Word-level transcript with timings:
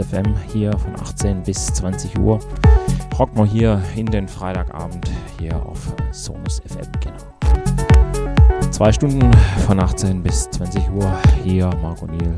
FM, 0.00 0.34
hier 0.52 0.72
von 0.78 0.94
18 1.00 1.42
bis 1.42 1.66
20 1.66 2.18
Uhr. 2.18 2.38
Rocken 3.18 3.36
wir 3.36 3.46
hier 3.46 3.82
in 3.96 4.06
den 4.06 4.28
Freitagabend 4.28 5.10
hier 5.38 5.56
auf 5.66 5.92
Sonus 6.12 6.60
FM, 6.66 6.86
genau. 7.00 8.70
Zwei 8.70 8.92
Stunden 8.92 9.32
von 9.66 9.80
18 9.80 10.22
bis 10.22 10.48
20 10.50 10.88
Uhr 10.90 11.12
hier, 11.42 11.70
Marco 11.82 12.06
Niel. 12.06 12.18
Genau. 12.18 12.34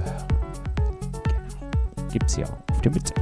Gibt's 2.10 2.36
hier 2.36 2.46
auf 2.70 2.80
dem 2.80 2.94
Witze. 2.94 3.12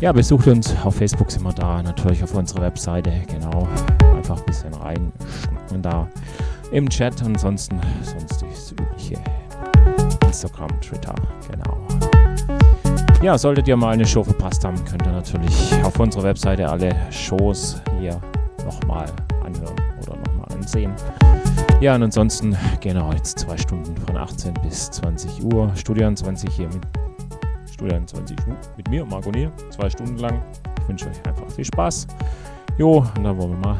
Ja, 0.00 0.12
besucht 0.12 0.46
uns 0.46 0.74
auf 0.84 0.94
Facebook, 0.94 1.30
sind 1.30 1.42
wir 1.42 1.52
da, 1.52 1.82
natürlich 1.82 2.22
auf 2.22 2.34
unserer 2.34 2.62
Webseite, 2.62 3.12
genau. 3.26 3.66
Einfach 4.16 4.38
ein 4.38 4.46
bisschen 4.46 4.72
rein 4.74 5.12
schnacken 5.42 5.82
da 5.82 6.08
im 6.70 6.88
Chat. 6.88 7.20
Ansonsten 7.22 7.80
sonst 8.02 8.42
das 8.42 8.72
übliche 8.72 9.18
Instagram, 10.26 10.68
Twitter. 10.80 11.14
Ja, 13.20 13.36
solltet 13.36 13.66
ihr 13.66 13.76
mal 13.76 13.90
eine 13.90 14.06
Show 14.06 14.22
verpasst 14.22 14.64
haben, 14.64 14.76
könnt 14.84 15.04
ihr 15.04 15.10
natürlich 15.10 15.52
auf 15.82 15.98
unserer 15.98 16.22
Webseite 16.22 16.68
alle 16.68 16.94
Shows 17.10 17.82
hier 17.98 18.20
nochmal 18.64 19.06
anhören 19.44 19.74
oder 20.02 20.16
nochmal 20.18 20.46
ansehen. 20.54 20.94
Ja, 21.80 21.96
und 21.96 22.04
ansonsten 22.04 22.56
genau 22.80 23.12
jetzt 23.12 23.40
zwei 23.40 23.56
Stunden 23.56 23.96
von 23.96 24.16
18 24.16 24.54
bis 24.62 24.92
20 24.92 25.42
Uhr. 25.52 25.74
Studio 25.74 26.14
20 26.14 26.48
hier 26.48 26.68
mit 26.68 26.86
Studio 27.68 28.00
20 28.06 28.36
mit 28.76 28.88
mir, 28.88 29.04
Marco 29.04 29.32
Nier, 29.32 29.50
zwei 29.70 29.90
Stunden 29.90 30.18
lang. 30.18 30.40
Ich 30.80 30.88
wünsche 30.88 31.08
euch 31.08 31.26
einfach 31.26 31.50
viel 31.50 31.64
Spaß. 31.64 32.06
Jo, 32.78 33.04
und 33.16 33.24
dann 33.24 33.36
wollen 33.36 33.50
wir 33.50 33.68
mal 33.68 33.76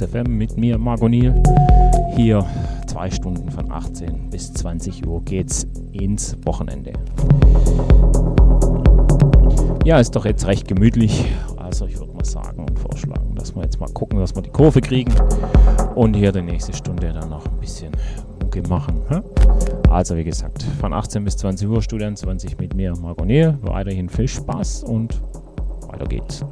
auf 0.00 0.08
Sonus 0.08 0.08
FM 0.08 0.38
mit 0.38 0.56
mir, 0.56 0.78
Margot 0.78 1.10
Niel. 1.10 1.42
Hier 2.16 2.44
zwei 2.86 3.10
Stunden 3.10 3.50
von 3.50 3.70
18 3.70 4.30
bis 4.30 4.52
20 4.54 5.06
Uhr 5.06 5.22
geht's 5.24 5.66
ins 5.92 6.36
Wochenende. 6.44 6.92
Ja, 9.84 9.98
ist 9.98 10.14
doch 10.16 10.24
jetzt 10.24 10.46
recht 10.46 10.66
gemütlich. 10.68 11.24
Also 11.56 11.86
ich 11.86 11.98
würde 11.98 12.12
mal 12.12 12.24
sagen 12.24 12.64
und 12.64 12.78
vorschlagen, 12.78 13.34
dass 13.34 13.54
wir 13.54 13.62
jetzt 13.62 13.80
mal 13.80 13.88
gucken, 13.92 14.18
dass 14.18 14.34
wir 14.34 14.42
die 14.42 14.50
Kurve 14.50 14.80
kriegen 14.80 15.12
und 15.94 16.14
hier 16.14 16.32
die 16.32 16.42
nächste 16.42 16.72
Stunde 16.72 17.12
dann 17.12 17.28
noch 17.30 17.46
ein 17.46 17.58
bisschen 17.60 17.92
Mucke 18.42 18.62
machen. 18.68 19.02
Also 19.88 20.16
wie 20.16 20.24
gesagt, 20.24 20.62
von 20.80 20.92
18 20.92 21.24
bis 21.24 21.36
20 21.36 21.68
Uhr 21.68 21.82
Studien 21.82 22.16
20 22.16 22.58
mit 22.58 22.74
mir, 22.74 22.94
Margot 22.96 23.26
Niel. 23.26 23.58
Weiterhin 23.62 24.08
viel 24.08 24.28
Spaß 24.28 24.84
und 24.84 25.20
weiter 25.88 26.06
geht's. 26.06 26.44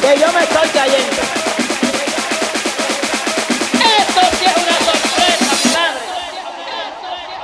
Que 0.00 0.18
yo 0.18 0.32
me 0.32 0.42
estoy 0.42 0.68
cayendo. 0.70 1.22
Esto 3.98 4.20
sí 4.38 4.44
es 4.44 4.56
una 4.56 4.78
sorpresa, 4.90 5.50
mi 5.62 5.70
madre. 5.72 6.00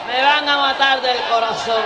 Me 0.08 0.22
van 0.22 0.48
a 0.48 0.56
matar 0.58 1.00
del 1.00 1.18
corazón. 1.28 1.82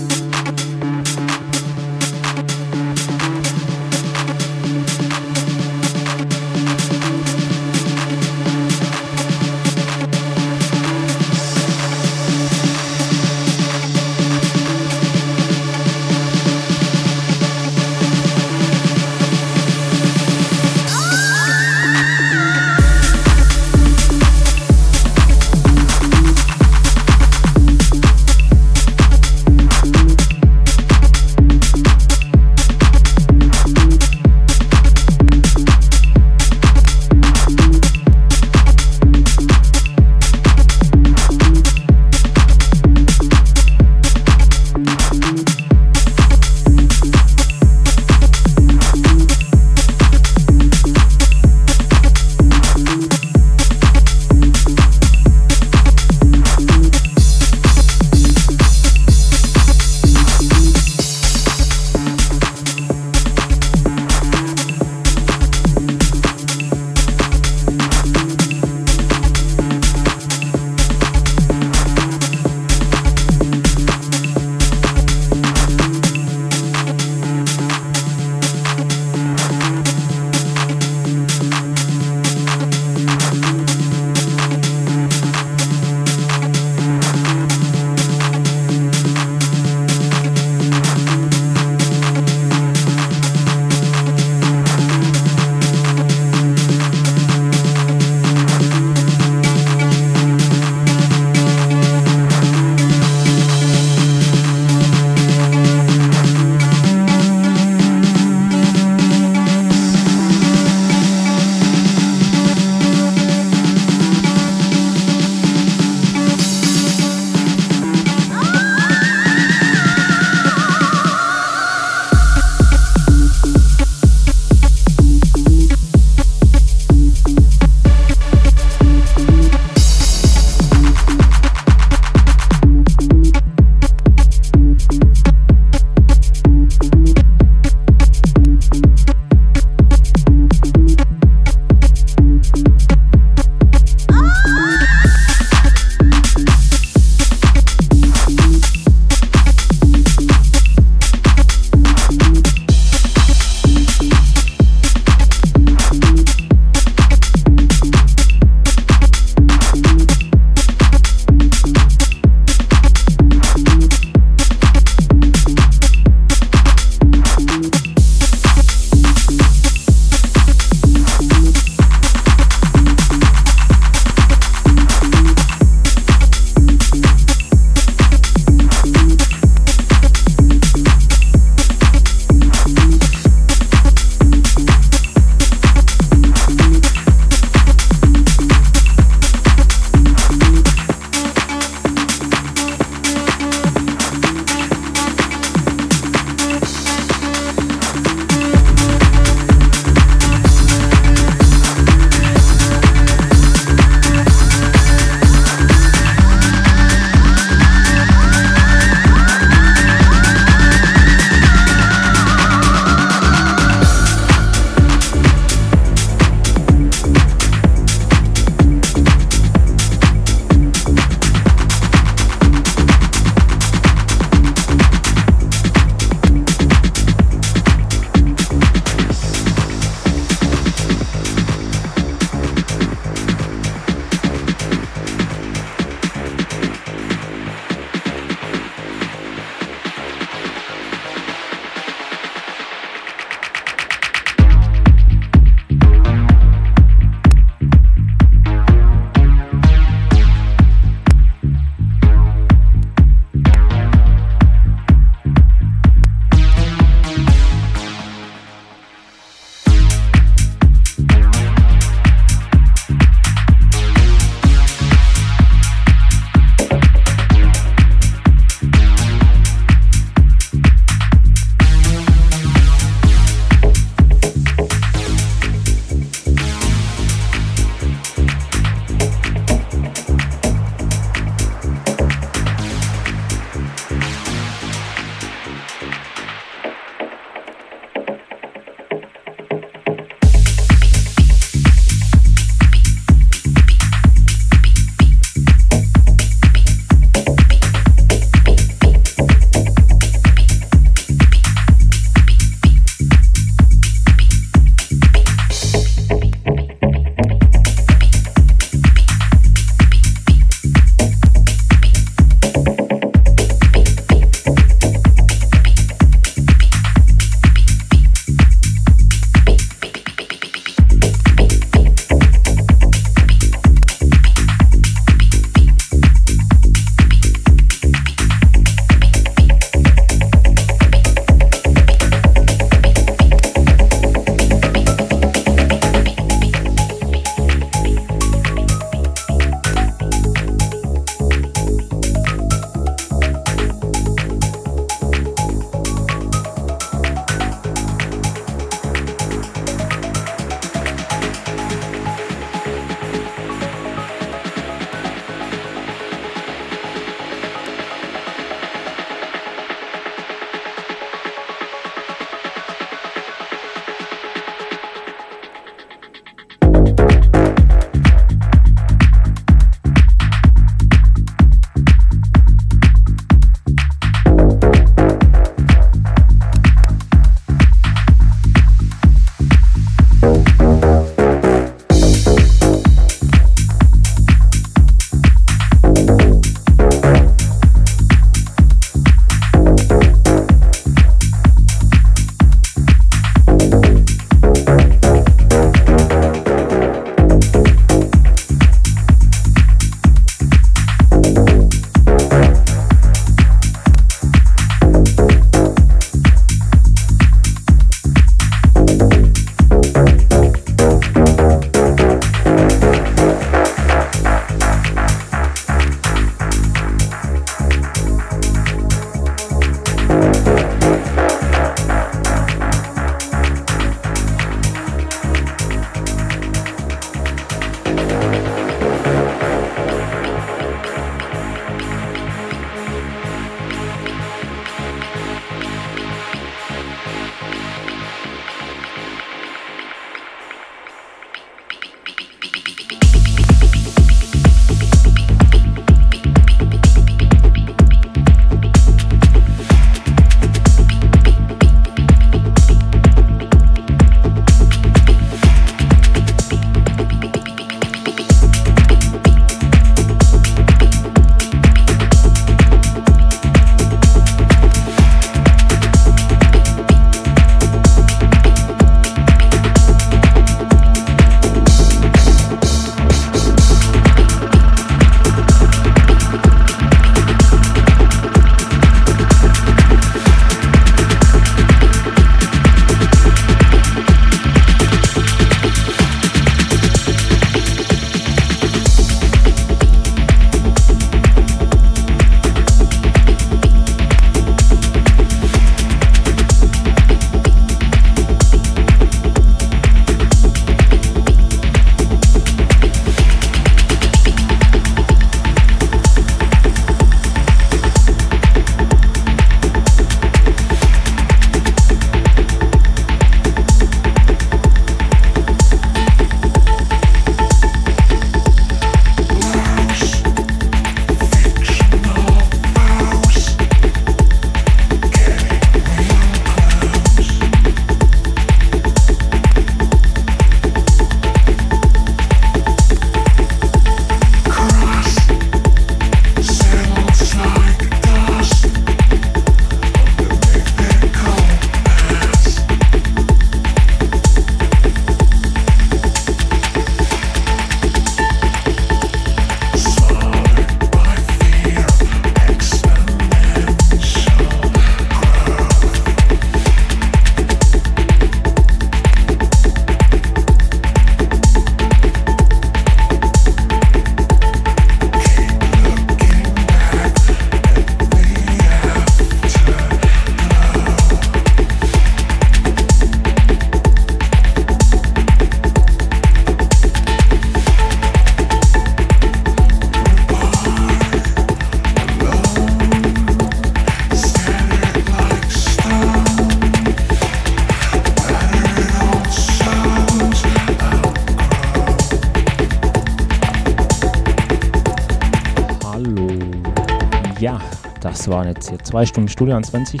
Das 598.00 598.26
waren 598.28 598.48
jetzt 598.48 598.68
hier 598.68 598.78
zwei 598.80 599.06
Stunden 599.06 599.28
Studio 599.28 599.54
an 599.54 599.62
20. 599.62 600.00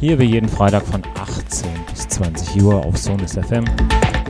Hier 0.00 0.18
wie 0.18 0.24
jeden 0.24 0.48
Freitag 0.48 0.82
von 0.82 1.02
18 1.18 1.70
bis 1.90 2.08
20 2.08 2.62
Uhr 2.62 2.84
auf 2.84 2.98
Sonus 2.98 3.32
FM. 3.32 3.64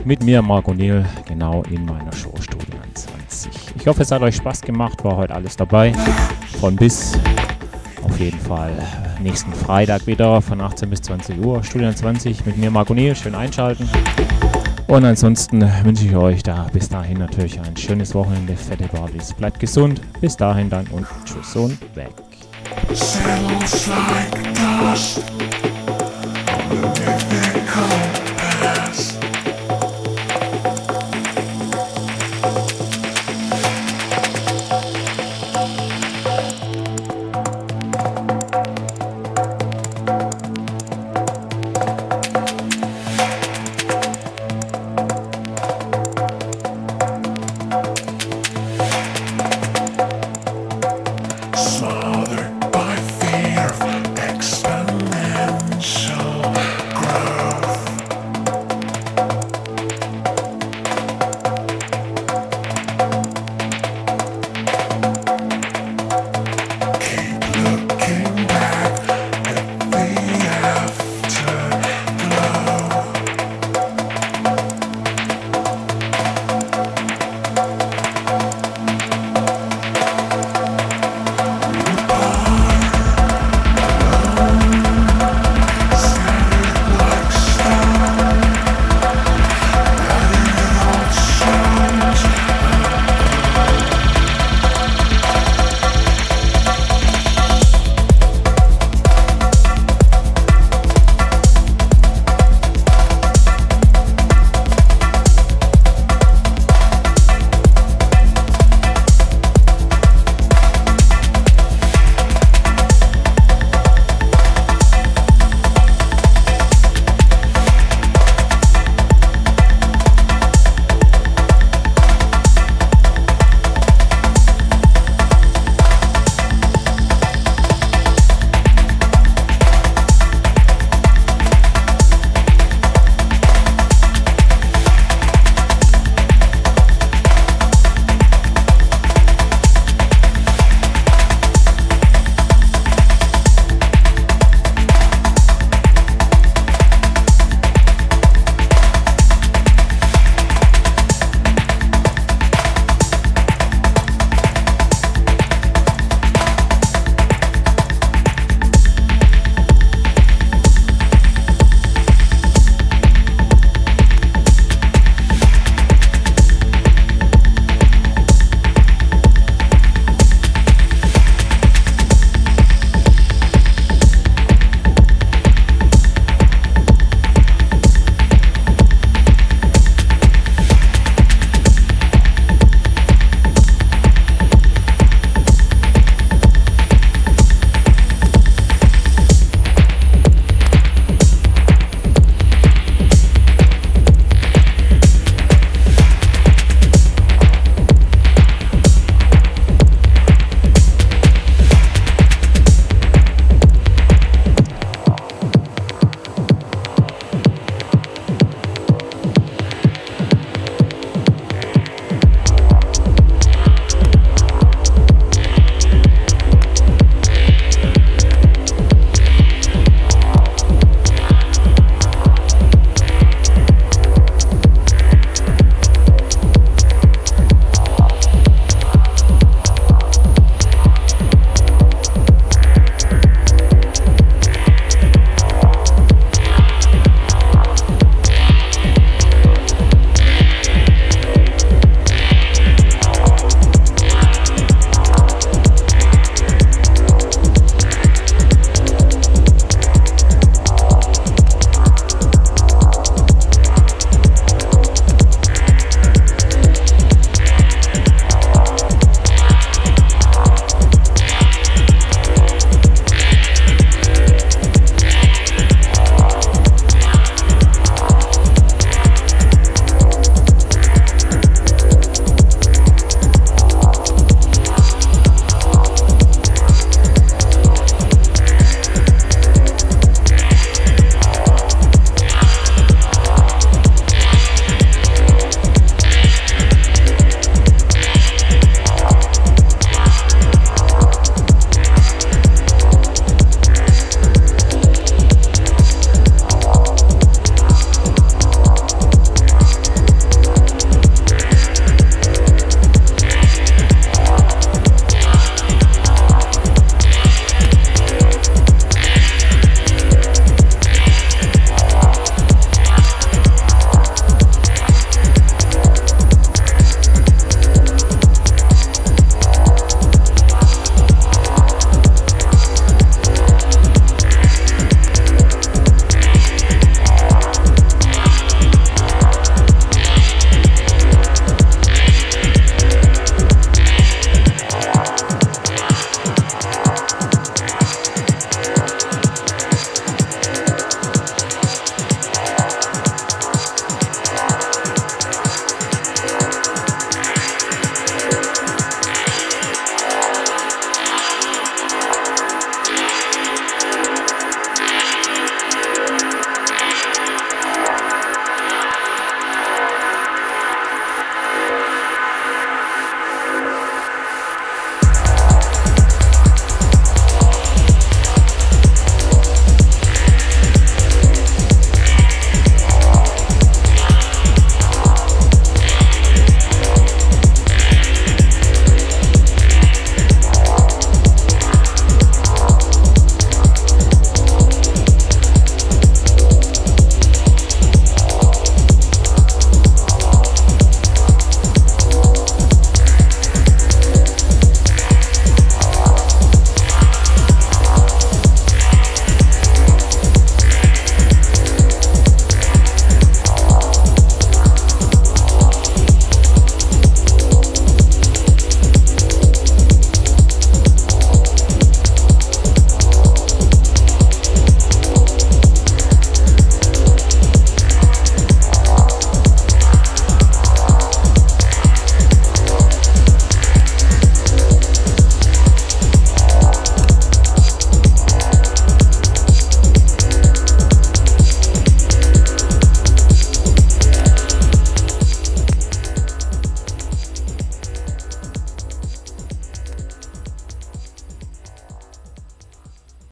Mit 0.05 0.23
mir, 0.23 0.41
Marco 0.41 0.73
Neil, 0.73 1.05
genau 1.27 1.63
in 1.63 1.83
meiner 1.83 2.13
Show 2.13 2.33
Studio 2.39 2.79
an 2.81 2.95
20. 2.95 3.51
Ich 3.75 3.87
hoffe, 3.87 4.03
es 4.03 4.11
hat 4.11 4.21
euch 4.21 4.37
Spaß 4.37 4.61
gemacht, 4.61 5.03
war 5.03 5.17
heute 5.17 5.35
alles 5.35 5.57
dabei. 5.57 5.91
Von 6.61 6.77
bis 6.77 7.19
auf 8.03 8.17
jeden 8.19 8.39
Fall 8.39 8.71
nächsten 9.21 9.51
Freitag 9.51 10.07
wieder 10.07 10.41
von 10.41 10.61
18 10.61 10.89
bis 10.89 11.01
20 11.01 11.39
Uhr. 11.39 11.61
Studio 11.61 11.89
an 11.89 11.95
20 11.95 12.45
mit 12.45 12.57
mir, 12.57 12.71
Marco 12.71 12.93
Neil. 12.93 13.15
Schön 13.15 13.35
einschalten. 13.35 13.89
Und 14.87 15.05
ansonsten 15.05 15.61
wünsche 15.83 16.05
ich 16.05 16.15
euch 16.15 16.43
da 16.43 16.67
bis 16.71 16.89
dahin 16.89 17.17
natürlich 17.17 17.59
ein 17.59 17.75
schönes 17.75 18.13
Wochenende, 18.13 18.55
fette 18.55 18.87
Barbies. 18.87 19.33
Bleibt 19.33 19.59
gesund, 19.59 20.01
bis 20.21 20.37
dahin 20.37 20.69
dann 20.69 20.85
und 20.87 21.07
tschüss 21.25 21.55
und 21.55 21.77
weg. 21.95 22.11
Shadows 22.93 23.87
like 23.87 24.43
dust 24.53 25.23
on 26.49 26.93
the 26.95 27.42